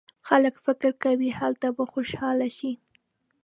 خلک 0.27 0.55
فکر 0.65 0.91
کوي 1.03 1.29
هلته 1.39 1.67
به 1.75 1.83
خوشاله 1.91 2.47
شي. 2.57 2.71